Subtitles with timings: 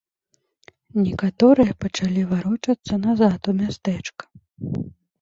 [1.07, 4.23] Некаторыя пачалі варочацца назад у мястэчка.